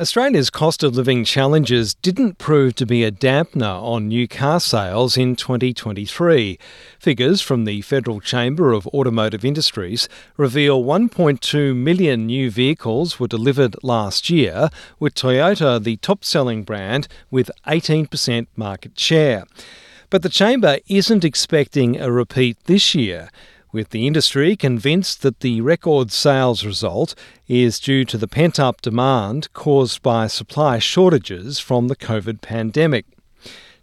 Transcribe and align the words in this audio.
Australia's 0.00 0.50
cost 0.50 0.82
of 0.82 0.96
living 0.96 1.24
challenges 1.24 1.94
didn't 1.94 2.36
prove 2.36 2.74
to 2.74 2.84
be 2.84 3.04
a 3.04 3.12
dampener 3.12 3.80
on 3.80 4.08
new 4.08 4.26
car 4.26 4.58
sales 4.58 5.16
in 5.16 5.36
2023. 5.36 6.58
Figures 6.98 7.40
from 7.40 7.64
the 7.64 7.80
Federal 7.82 8.18
Chamber 8.18 8.72
of 8.72 8.88
Automotive 8.88 9.44
Industries 9.44 10.08
reveal 10.36 10.82
1.2 10.82 11.76
million 11.76 12.26
new 12.26 12.50
vehicles 12.50 13.20
were 13.20 13.28
delivered 13.28 13.76
last 13.84 14.28
year, 14.28 14.68
with 14.98 15.14
Toyota 15.14 15.80
the 15.80 15.96
top 15.98 16.24
selling 16.24 16.64
brand 16.64 17.06
with 17.30 17.48
18% 17.68 18.48
market 18.56 18.98
share. 18.98 19.44
But 20.10 20.22
the 20.22 20.28
Chamber 20.28 20.78
isn't 20.88 21.24
expecting 21.24 22.00
a 22.00 22.10
repeat 22.10 22.58
this 22.64 22.96
year 22.96 23.30
with 23.74 23.90
the 23.90 24.06
industry 24.06 24.54
convinced 24.54 25.20
that 25.22 25.40
the 25.40 25.60
record 25.60 26.12
sales 26.12 26.64
result 26.64 27.14
is 27.48 27.80
due 27.80 28.04
to 28.04 28.16
the 28.16 28.28
pent 28.28 28.60
up 28.60 28.80
demand 28.80 29.52
caused 29.52 30.00
by 30.00 30.28
supply 30.28 30.78
shortages 30.78 31.58
from 31.58 31.88
the 31.88 31.96
COVID 31.96 32.40
pandemic. 32.40 33.04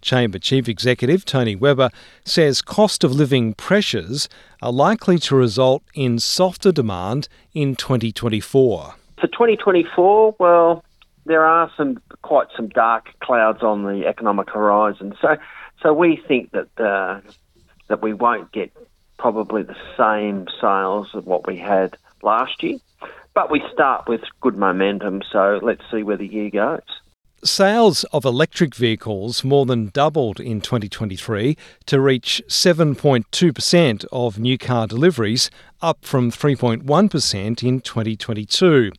Chamber 0.02 0.40
Chief 0.40 0.68
Executive 0.68 1.26
Tony 1.26 1.56
Weber 1.56 1.92
says 2.26 2.62
cost 2.62 3.04
of 3.04 3.12
living 3.12 3.54
pressures 3.54 4.30
are 4.62 4.72
likely 4.72 5.20
to 5.20 5.36
result 5.36 5.84
in 5.94 6.18
softer 6.18 6.72
demand 6.72 7.28
in 7.54 7.76
2024. 7.76 8.96
For 9.20 9.28
2024, 9.28 10.38
well, 10.40 10.84
there 11.26 11.46
are 11.46 11.70
some 11.76 12.02
quite 12.22 12.48
some 12.56 12.70
dark 12.70 13.10
clouds 13.20 13.62
on 13.62 13.84
the 13.84 14.08
economic 14.08 14.50
horizon. 14.50 15.14
So, 15.22 15.36
so 15.84 15.94
we 15.94 16.16
think 16.28 16.52
that 16.52 16.80
uh, 16.80 17.20
that 17.90 18.02
we 18.02 18.14
won't 18.14 18.52
get 18.54 18.72
probably 19.22 19.62
the 19.62 19.76
same 19.96 20.48
sales 20.60 21.14
of 21.14 21.28
what 21.28 21.46
we 21.46 21.56
had 21.56 21.96
last 22.24 22.64
year. 22.64 22.80
But 23.36 23.52
we 23.52 23.62
start 23.72 24.10
with 24.10 24.22
good 24.42 24.58
momentum, 24.58 25.22
so 25.32 25.60
let's 25.62 25.84
see 25.92 26.02
where 26.02 26.18
the 26.18 26.28
year 26.28 26.50
goes. 26.50 26.82
Sales 27.44 28.04
of 28.06 28.26
electric 28.26 28.76
vehicles 28.76 29.44
more 29.44 29.66
than 29.66 29.90
doubled 29.90 30.40
in 30.40 30.60
2023 30.60 31.56
to 31.86 32.02
reach 32.02 32.42
7.2% 32.48 34.06
of 34.12 34.40
new 34.40 34.58
car 34.58 34.88
deliveries, 34.88 35.50
up 35.82 36.04
from 36.04 36.32
3.1% 36.32 37.64
in 37.64 37.82
2022. 37.82 38.92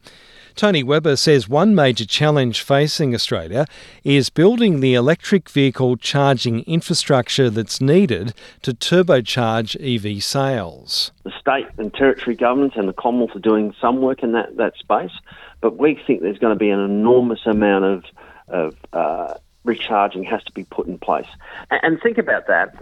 Tony 0.55 0.83
Weber 0.83 1.17
says 1.17 1.49
one 1.49 1.75
major 1.75 2.05
challenge 2.05 2.63
facing 2.63 3.15
Australia 3.15 3.67
is 4.05 4.31
building 4.31 4.81
the 4.81 4.95
electric 4.95 5.49
vehicle 5.49 5.97
charging 5.97 6.61
infrastructure 6.61 7.51
that's 7.51 7.81
needed 7.81 8.35
to 8.63 8.73
turbocharge 8.73 9.77
EV 9.81 10.23
sales. 10.23 11.13
The 11.25 11.33
state 11.39 11.67
and 11.79 11.93
territory 11.93 12.37
governments 12.37 12.77
and 12.77 12.89
the 12.89 12.93
Commonwealth 12.93 13.37
are 13.37 13.41
doing 13.41 13.75
some 13.81 14.01
work 14.01 14.23
in 14.23 14.33
that, 14.33 14.57
that 14.57 14.77
space, 14.77 15.13
but 15.61 15.79
we 15.79 16.01
think 16.07 16.23
there's 16.23 16.39
going 16.39 16.55
to 16.55 16.59
be 16.59 16.71
an 16.71 16.81
enormous 16.81 17.47
amount 17.47 17.85
of, 17.85 18.05
of 18.49 18.77
uh, 18.93 19.35
recharging 19.65 20.25
has 20.25 20.43
to 20.45 20.53
be 20.53 20.65
put 20.65 20.87
in 20.87 20.99
place. 20.99 21.29
And, 21.71 21.81
and 21.83 22.03
think 22.03 22.19
about 22.19 22.47
that 22.49 22.75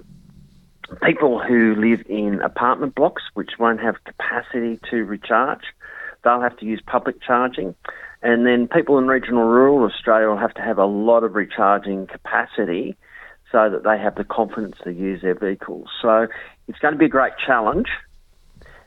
people 1.03 1.39
who 1.39 1.75
live 1.77 2.03
in 2.09 2.41
apartment 2.43 2.95
blocks 2.95 3.23
which 3.35 3.59
won't 3.59 3.81
have 3.81 4.03
capacity 4.05 4.79
to 4.91 5.05
recharge 5.05 5.63
they'll 6.23 6.41
have 6.41 6.57
to 6.59 6.67
use 6.67 6.81
public 6.87 7.23
charging. 7.23 7.75
And 8.23 8.47
then 8.47 8.69
people 8.69 8.99
in 8.99 9.07
regional 9.07 9.45
rural 9.45 9.85
Australia 9.85 10.29
will 10.29 10.37
have 10.37 10.55
to 10.55 10.63
have 10.63 10.79
a 10.79 10.85
lot 10.85 11.25
of 11.25 11.35
recharging 11.35 12.07
capacity 12.07 12.97
so 13.51 13.71
that 13.71 13.83
they 13.83 13.99
have 13.99 14.15
the 14.15 14.25
confidence 14.25 14.77
to 14.85 14.93
use 14.93 15.23
their 15.23 15.35
vehicles. 15.35 15.89
So 16.01 16.27
it's 16.69 16.79
going 16.79 16.93
to 16.93 16.99
be 16.99 17.07
a 17.07 17.11
great 17.11 17.33
challenge. 17.45 17.89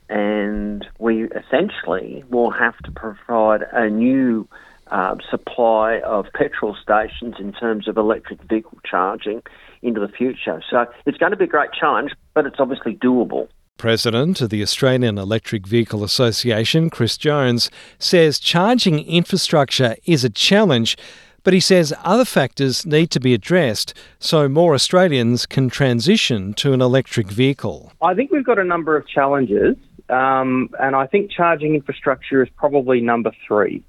And 0.08 0.86
we 0.98 1.24
essentially 1.24 2.24
will 2.28 2.50
have 2.50 2.76
to 2.84 2.90
provide 2.90 3.62
a 3.72 3.88
new 3.88 4.46
uh, 4.88 5.16
supply 5.30 6.00
of 6.00 6.26
petrol 6.34 6.76
stations 6.80 7.36
in 7.38 7.52
terms 7.52 7.88
of 7.88 7.96
electric 7.96 8.42
vehicle 8.42 8.78
charging 8.84 9.42
into 9.82 10.00
the 10.00 10.08
future. 10.08 10.62
So 10.70 10.86
it's 11.06 11.18
going 11.18 11.32
to 11.32 11.38
be 11.38 11.44
a 11.44 11.48
great 11.48 11.70
challenge, 11.72 12.12
but 12.34 12.46
it's 12.46 12.56
obviously 12.58 12.94
doable. 12.94 13.48
President 13.84 14.40
of 14.40 14.48
the 14.48 14.62
Australian 14.62 15.18
Electric 15.18 15.66
Vehicle 15.66 16.02
Association, 16.02 16.88
Chris 16.88 17.18
Jones, 17.18 17.70
says 17.98 18.38
charging 18.38 19.00
infrastructure 19.00 19.94
is 20.06 20.24
a 20.24 20.30
challenge, 20.30 20.96
but 21.42 21.52
he 21.52 21.60
says 21.60 21.92
other 22.02 22.24
factors 22.24 22.86
need 22.86 23.10
to 23.10 23.20
be 23.20 23.34
addressed 23.34 23.92
so 24.18 24.48
more 24.48 24.72
Australians 24.72 25.44
can 25.44 25.68
transition 25.68 26.54
to 26.54 26.72
an 26.72 26.80
electric 26.80 27.30
vehicle. 27.30 27.92
I 28.00 28.14
think 28.14 28.30
we've 28.30 28.42
got 28.42 28.58
a 28.58 28.64
number 28.64 28.96
of 28.96 29.06
challenges, 29.06 29.76
um, 30.08 30.70
and 30.80 30.96
I 30.96 31.06
think 31.06 31.30
charging 31.30 31.74
infrastructure 31.74 32.42
is 32.42 32.48
probably 32.56 33.02
number 33.02 33.32
three. 33.46 33.84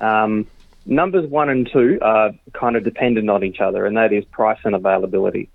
Um, 0.00 0.46
numbers 0.84 1.28
one 1.28 1.48
and 1.48 1.68
two 1.72 1.98
are 2.00 2.30
kind 2.52 2.76
of 2.76 2.84
dependent 2.84 3.28
on 3.28 3.42
each 3.42 3.58
other, 3.58 3.86
and 3.86 3.96
that 3.96 4.12
is 4.12 4.24
price 4.26 4.60
and 4.62 4.76
availability. 4.76 5.50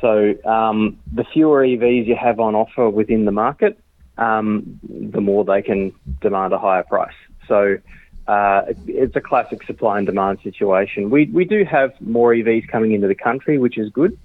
So 0.00 0.34
um, 0.44 0.98
the 1.12 1.24
fewer 1.24 1.64
EVs 1.64 2.06
you 2.06 2.16
have 2.16 2.40
on 2.40 2.54
offer 2.54 2.88
within 2.88 3.24
the 3.24 3.32
market, 3.32 3.78
um, 4.16 4.80
the 4.82 5.20
more 5.20 5.44
they 5.44 5.62
can 5.62 5.92
demand 6.20 6.52
a 6.52 6.58
higher 6.58 6.82
price. 6.82 7.14
So 7.46 7.78
uh, 8.26 8.62
it's 8.86 9.16
a 9.16 9.20
classic 9.20 9.62
supply 9.64 9.98
and 9.98 10.06
demand 10.06 10.38
situation. 10.42 11.10
We 11.10 11.26
we 11.26 11.44
do 11.44 11.64
have 11.64 11.98
more 12.00 12.32
EVs 12.32 12.68
coming 12.68 12.92
into 12.92 13.08
the 13.08 13.14
country, 13.14 13.58
which 13.58 13.78
is 13.78 13.90
good, 13.90 14.18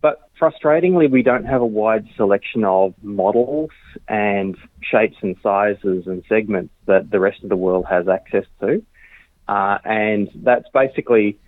but 0.00 0.28
frustratingly, 0.38 1.08
we 1.08 1.22
don't 1.22 1.44
have 1.44 1.62
a 1.62 1.66
wide 1.66 2.08
selection 2.16 2.64
of 2.64 2.94
models 3.02 3.70
and 4.08 4.56
shapes 4.80 5.16
and 5.22 5.36
sizes 5.42 6.06
and 6.06 6.22
segments 6.28 6.74
that 6.86 7.10
the 7.10 7.20
rest 7.20 7.42
of 7.42 7.48
the 7.48 7.56
world 7.56 7.86
has 7.88 8.08
access 8.08 8.44
to, 8.60 8.82
uh, 9.46 9.78
and 9.84 10.28
that's 10.34 10.68
basically 10.74 11.38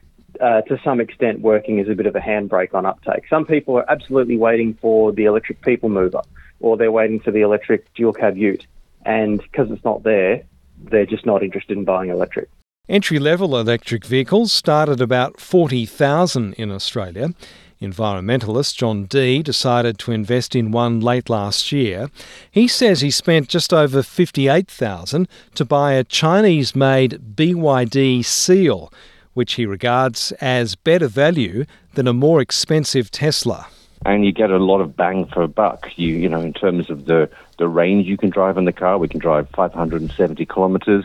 uh, 0.41 0.63
to 0.63 0.79
some 0.85 1.01
extent 1.01 1.41
working 1.41 1.81
as 1.81 1.89
a 1.89 1.95
bit 1.95 2.07
of 2.07 2.15
a 2.17 2.21
handbrake 2.21 2.75
on 2.75 2.87
uptake. 2.87 3.25
Some 3.29 3.45
people 3.45 3.77
are 3.77 3.91
absolutely 3.91 4.37
waiting 4.37 4.75
for 4.75 5.13
the 5.13 5.25
electric 5.25 5.61
people 5.63 5.89
mover, 5.89 6.23
or 6.61 6.77
they're 6.77 6.93
waiting 6.93 7.21
for 7.21 7.31
the 7.31 7.41
electric 7.41 7.93
dual 7.95 8.13
cab 8.13 8.37
ute, 8.37 8.67
and 9.05 9.41
because 9.43 9.71
it's 9.71 9.85
not 9.85 10.03
there, 10.03 10.43
they're 10.91 11.07
just 11.07 11.27
not 11.27 11.43
interested 11.43 11.77
in 11.77 11.85
buying 11.85 12.11
electric. 12.11 12.49
Entry 12.89 13.19
level 13.19 13.59
electric 13.59 14.05
vehicles 14.05 14.53
start 14.53 14.89
at 14.89 15.01
about 15.01 15.41
40,000 15.41 16.55
in 16.55 16.71
Australia. 16.71 17.35
Environmentalist 17.83 18.77
Jon 18.77 19.05
Dee 19.05 19.43
decided 19.43 19.99
to 19.99 20.13
invest 20.13 20.55
in 20.57 20.71
one 20.71 21.01
late 21.01 21.29
last 21.29 21.73
year. 21.73 22.11
He 22.51 22.67
says 22.67 23.01
he 23.01 23.11
spent 23.11 23.49
just 23.49 23.75
over 23.75 24.03
58,000 24.03 25.29
to 25.57 25.65
buy 25.65 25.93
a 25.93 26.05
Chinese 26.05 26.75
made 26.75 27.35
BYD 27.35 28.25
Seal 28.25 28.91
which 29.37 29.55
he 29.55 29.67
regards 29.67 30.33
as 30.41 30.75
better 30.75 31.07
value 31.07 31.67
than 31.93 32.09
a 32.09 32.13
more 32.15 32.41
expensive 32.41 33.11
Tesla. 33.11 33.67
And 34.07 34.25
you 34.25 34.33
get 34.33 34.51
a 34.51 34.57
lot 34.57 34.81
of 34.81 34.97
bang 34.97 35.27
for 35.27 35.43
a 35.43 35.49
buck. 35.49 35.91
You, 35.97 36.15
you 36.15 36.27
know, 36.27 36.41
in 36.41 36.55
terms 36.55 36.89
of 36.89 37.05
the, 37.05 37.29
the 37.59 37.69
range 37.69 38.07
you 38.07 38.17
can 38.17 38.31
drive 38.31 38.57
in 38.57 38.65
the 38.65 38.73
car, 38.73 38.97
we 38.97 39.09
can 39.09 39.21
drive 39.21 39.47
570 39.51 40.47
kilometers. 40.47 41.05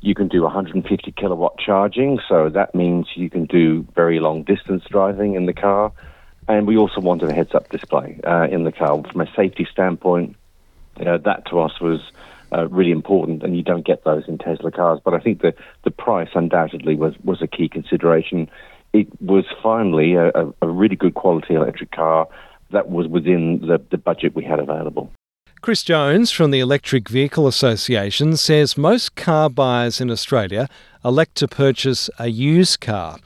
You 0.00 0.14
can 0.14 0.28
do 0.28 0.42
150 0.44 1.12
kilowatt 1.12 1.58
charging, 1.58 2.20
so 2.26 2.48
that 2.48 2.74
means 2.74 3.08
you 3.16 3.28
can 3.28 3.44
do 3.44 3.86
very 3.94 4.18
long 4.18 4.44
distance 4.44 4.84
driving 4.88 5.34
in 5.34 5.44
the 5.44 5.52
car. 5.52 5.92
And 6.46 6.66
we 6.66 6.78
also 6.78 7.02
wanted 7.02 7.28
a 7.28 7.34
heads 7.34 7.54
up 7.54 7.68
display 7.68 8.18
uh, 8.24 8.48
in 8.50 8.64
the 8.64 8.72
car. 8.72 9.02
From 9.12 9.20
a 9.20 9.30
safety 9.36 9.68
standpoint, 9.70 10.36
you 10.98 11.04
know, 11.04 11.18
that 11.18 11.44
to 11.50 11.60
us 11.60 11.78
was 11.82 12.00
uh, 12.52 12.68
really 12.68 12.90
important, 12.90 13.42
and 13.42 13.56
you 13.56 13.62
don't 13.62 13.86
get 13.86 14.04
those 14.04 14.24
in 14.28 14.38
Tesla 14.38 14.70
cars. 14.70 15.00
But 15.04 15.14
I 15.14 15.18
think 15.18 15.42
the 15.42 15.54
the 15.84 15.90
price 15.90 16.30
undoubtedly 16.34 16.96
was 16.96 17.14
was 17.24 17.42
a 17.42 17.46
key 17.46 17.68
consideration. 17.68 18.48
It 18.92 19.08
was 19.20 19.44
finally 19.62 20.14
a, 20.14 20.30
a 20.62 20.68
really 20.68 20.96
good 20.96 21.14
quality 21.14 21.54
electric 21.54 21.92
car 21.92 22.26
that 22.70 22.88
was 22.88 23.06
within 23.06 23.60
the, 23.60 23.80
the 23.90 23.98
budget 23.98 24.34
we 24.34 24.44
had 24.44 24.58
available. 24.58 25.10
Chris 25.60 25.82
Jones 25.82 26.30
from 26.30 26.52
the 26.52 26.60
Electric 26.60 27.08
Vehicle 27.08 27.48
Association 27.48 28.36
says 28.36 28.78
most 28.78 29.16
car 29.16 29.50
buyers 29.50 30.00
in 30.00 30.10
Australia 30.10 30.68
elect 31.04 31.34
to 31.36 31.48
purchase 31.48 32.08
a 32.18 32.28
used 32.28 32.80
car 32.80 33.18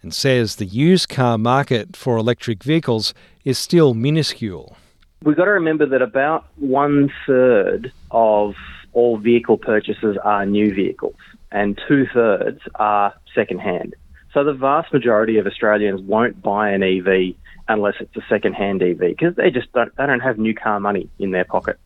and 0.00 0.14
says 0.14 0.56
the 0.56 0.66
used 0.66 1.08
car 1.08 1.36
market 1.36 1.96
for 1.96 2.16
electric 2.16 2.62
vehicles 2.62 3.12
is 3.44 3.58
still 3.58 3.92
minuscule. 3.92 4.76
We've 5.22 5.36
got 5.36 5.44
to 5.44 5.50
remember 5.50 5.84
that 5.84 6.00
about 6.00 6.46
one 6.56 7.12
third 7.26 7.92
of 8.10 8.54
all 8.94 9.18
vehicle 9.18 9.58
purchases 9.58 10.16
are 10.24 10.46
new 10.46 10.74
vehicles 10.74 11.16
and 11.52 11.78
two 11.86 12.06
thirds 12.06 12.60
are 12.76 13.12
second 13.34 13.60
hand. 13.60 13.94
So 14.32 14.44
the 14.44 14.54
vast 14.54 14.94
majority 14.94 15.36
of 15.36 15.46
Australians 15.46 16.00
won't 16.00 16.40
buy 16.40 16.70
an 16.70 16.82
EV 16.82 17.34
unless 17.68 17.96
it's 18.00 18.16
a 18.16 18.22
second 18.30 18.54
hand 18.54 18.82
EV 18.82 18.98
because 18.98 19.36
they 19.36 19.50
just 19.50 19.70
don't, 19.74 19.94
they 19.96 20.06
don't 20.06 20.20
have 20.20 20.38
new 20.38 20.54
car 20.54 20.80
money 20.80 21.10
in 21.18 21.32
their 21.32 21.44
pocket. 21.44 21.78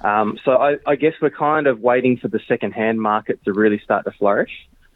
Um, 0.00 0.38
so 0.42 0.52
I, 0.52 0.78
I, 0.86 0.96
guess 0.96 1.12
we're 1.20 1.28
kind 1.28 1.66
of 1.66 1.80
waiting 1.80 2.16
for 2.16 2.28
the 2.28 2.40
second 2.48 2.72
hand 2.72 3.02
market 3.02 3.44
to 3.44 3.52
really 3.52 3.80
start 3.80 4.06
to 4.06 4.12
flourish. 4.12 4.50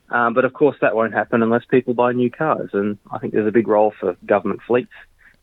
Um, 0.08 0.32
but 0.32 0.46
of 0.46 0.54
course, 0.54 0.76
that 0.80 0.96
won't 0.96 1.12
happen 1.12 1.42
unless 1.42 1.64
people 1.66 1.92
buy 1.92 2.12
new 2.12 2.30
cars. 2.30 2.70
And 2.72 2.96
I 3.12 3.18
think 3.18 3.34
there's 3.34 3.46
a 3.46 3.52
big 3.52 3.68
role 3.68 3.92
for 4.00 4.16
government 4.24 4.60
fleets 4.66 4.92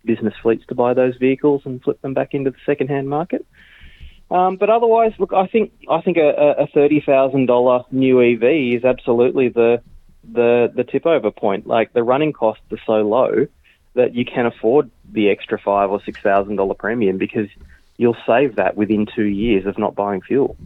business 0.05 0.33
fleets 0.41 0.65
to 0.67 0.75
buy 0.75 0.93
those 0.93 1.15
vehicles 1.17 1.61
and 1.65 1.81
flip 1.81 2.01
them 2.01 2.13
back 2.13 2.33
into 2.33 2.51
the 2.51 2.57
second-hand 2.65 3.09
market. 3.09 3.45
Um, 4.31 4.55
but 4.55 4.69
otherwise, 4.69 5.13
look, 5.19 5.33
I 5.33 5.47
think 5.47 5.73
I 5.89 6.01
think 6.01 6.17
a, 6.17 6.55
a 6.63 6.67
thirty 6.67 7.01
thousand 7.01 7.45
dollar 7.45 7.83
new 7.91 8.21
EV 8.21 8.77
is 8.77 8.83
absolutely 8.83 9.49
the 9.49 9.81
the 10.23 10.71
the 10.73 10.83
tip 10.83 11.05
over 11.05 11.29
point. 11.29 11.67
Like 11.67 11.93
the 11.93 12.03
running 12.03 12.33
costs 12.33 12.63
are 12.71 12.79
so 12.85 13.07
low 13.07 13.47
that 13.93 14.15
you 14.15 14.25
can 14.25 14.45
afford 14.45 14.89
the 15.11 15.29
extra 15.29 15.59
five 15.59 15.91
or 15.91 16.01
six 16.03 16.19
thousand 16.21 16.55
dollar 16.55 16.73
premium 16.73 17.17
because 17.17 17.47
you'll 17.97 18.17
save 18.25 18.55
that 18.55 18.75
within 18.75 19.05
two 19.05 19.25
years 19.25 19.65
of 19.65 19.77
not 19.77 19.93
buying 19.93 20.21
fuel. 20.21 20.57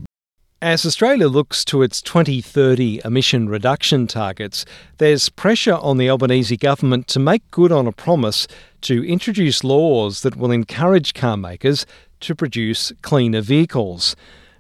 As 0.62 0.88
Australia 0.88 1.28
looks 1.28 1.64
to 1.66 1.84
its 1.84 2.02
2030 2.02 3.02
emission 3.06 3.48
reduction 3.48 4.08
targets, 4.08 4.66
there's 4.98 5.30
pressure 5.30 5.76
on 5.76 5.98
the 5.98 6.10
Albanese 6.10 6.58
government 6.58 7.08
to 7.10 7.20
make 7.20 7.44
good 7.52 7.72
on 7.72 7.86
a 7.86 7.92
promise 7.92 8.48
to 8.82 9.08
introduce 9.08 9.64
laws 9.64 10.24
that 10.24 10.36
will 10.36 10.50
encourage 10.50 11.14
car 11.14 11.38
makers 11.38 11.86
to 12.22 12.34
produce 12.34 12.92
cleaner 13.04 13.42
vehicles. 13.42 14.16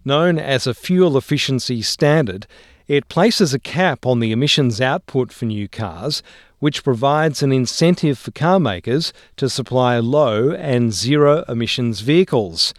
Known 0.05 0.38
as 0.38 0.67
a 0.67 0.75
fuel 0.75 1.17
efficiency 1.17 1.81
standard, 1.81 2.45
it 2.88 3.09
places 3.09 3.55
a 3.55 3.59
cap 3.59 4.05
on 4.05 4.19
the 4.19 4.31
emissions 4.31 4.79
output 4.79 5.33
for 5.33 5.45
new 5.45 5.67
cars, 5.67 6.21
which 6.59 6.83
provides 6.83 7.41
an 7.41 7.51
incentive 7.51 8.19
for 8.19 8.29
car 8.29 8.59
makers 8.59 9.13
to 9.38 9.49
supply 9.49 9.97
low 9.97 10.51
and 10.51 10.94
zero 10.94 11.44
emissions 11.49 12.01
vehicles. 12.01 12.75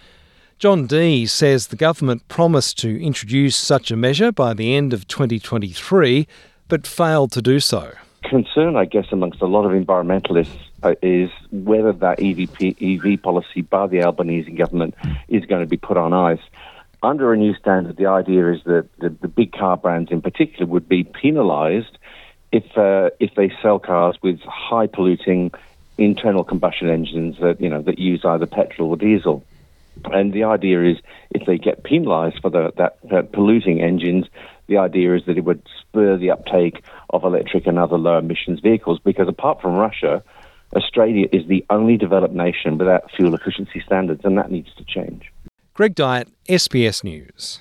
Jon 0.58 0.86
Dee 0.86 1.24
says 1.26 1.68
the 1.68 1.76
government 1.76 2.26
promised 2.26 2.80
to 2.80 3.00
introduce 3.00 3.54
such 3.54 3.92
a 3.92 3.96
measure 3.96 4.32
by 4.32 4.54
the 4.54 4.74
end 4.74 4.92
of 4.92 5.06
2023, 5.06 6.26
but 6.66 6.84
failed 6.84 7.30
to 7.30 7.40
do 7.40 7.60
so. 7.60 7.92
Concern, 8.24 8.74
I 8.74 8.84
guess, 8.84 9.06
amongst 9.12 9.40
a 9.40 9.46
lot 9.46 9.64
of 9.64 9.70
environmentalists 9.70 10.58
uh, 10.82 10.96
is 11.00 11.30
whether 11.52 11.92
that 11.92 12.18
EVP, 12.18 13.14
EV 13.14 13.22
policy 13.22 13.62
by 13.62 13.86
the 13.86 14.02
Albanese 14.02 14.50
government 14.50 14.96
is 15.28 15.44
going 15.46 15.60
to 15.60 15.68
be 15.68 15.76
put 15.76 15.96
on 15.96 16.12
ice. 16.12 16.42
Under 17.04 17.32
a 17.32 17.36
new 17.36 17.54
standard, 17.54 17.96
the 17.96 18.06
idea 18.06 18.52
is 18.52 18.60
that 18.64 18.88
the, 18.98 19.10
the 19.10 19.28
big 19.28 19.52
car 19.52 19.76
brands 19.76 20.10
in 20.10 20.20
particular 20.20 20.66
would 20.66 20.88
be 20.88 21.04
penalised 21.04 21.98
if 22.50 22.76
uh, 22.76 23.10
if 23.20 23.32
they 23.36 23.52
sell 23.62 23.78
cars 23.78 24.16
with 24.22 24.40
high 24.40 24.88
polluting 24.88 25.52
internal 25.98 26.42
combustion 26.42 26.88
engines 26.88 27.36
that 27.38 27.60
you 27.60 27.68
know 27.68 27.80
that 27.82 28.00
use 28.00 28.24
either 28.24 28.46
petrol 28.46 28.90
or 28.90 28.96
diesel. 28.96 29.44
And 30.06 30.32
the 30.32 30.44
idea 30.44 30.84
is 30.84 30.96
if 31.30 31.46
they 31.46 31.58
get 31.58 31.84
penalised 31.84 32.40
for 32.40 32.50
the, 32.50 32.72
that, 32.76 32.98
that 33.10 33.32
polluting 33.32 33.80
engines, 33.80 34.26
the 34.66 34.78
idea 34.78 35.14
is 35.14 35.22
that 35.26 35.38
it 35.38 35.44
would 35.44 35.62
spur 35.80 36.16
the 36.16 36.30
uptake 36.30 36.84
of 37.10 37.24
electric 37.24 37.66
and 37.66 37.78
other 37.78 37.98
low 37.98 38.18
emissions 38.18 38.60
vehicles 38.60 38.98
because 39.04 39.28
apart 39.28 39.60
from 39.60 39.74
Russia, 39.74 40.22
Australia 40.76 41.26
is 41.32 41.46
the 41.48 41.64
only 41.70 41.96
developed 41.96 42.34
nation 42.34 42.76
without 42.76 43.10
fuel 43.16 43.34
efficiency 43.34 43.82
standards, 43.84 44.20
and 44.24 44.36
that 44.36 44.50
needs 44.50 44.68
to 44.76 44.84
change. 44.84 45.32
Greg 45.72 45.94
Dyett, 45.94 46.28
SBS 46.48 47.04
News. 47.04 47.56